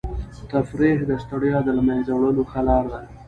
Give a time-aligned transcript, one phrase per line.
[0.51, 3.01] تفریح د ستړیا د له منځه وړلو ښه لاره ده.